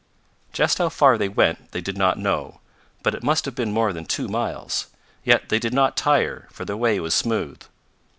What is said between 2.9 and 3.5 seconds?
but it must